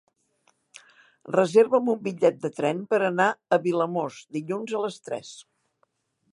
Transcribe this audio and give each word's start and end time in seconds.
Reserva'm 1.35 1.91
un 1.93 1.99
bitllet 2.07 2.41
de 2.47 2.51
tren 2.61 2.81
per 2.95 3.01
anar 3.11 3.29
a 3.29 3.61
Vilamòs 3.69 4.19
dilluns 4.39 4.77
a 4.81 4.85
les 4.87 5.01
tres. 5.09 5.35